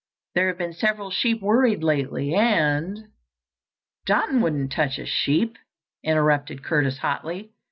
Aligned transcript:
There 0.33 0.47
have 0.47 0.57
been 0.57 0.73
several 0.73 1.11
sheep 1.11 1.43
worried 1.43 1.83
lately, 1.83 2.33
and—" 2.33 3.09
"Don 4.07 4.41
wouldn't 4.41 4.71
touch 4.71 4.97
a 4.97 5.05
sheep!" 5.05 5.59
interrupted 6.03 6.63
Curtis 6.63 6.97
hotly. 6.97 7.51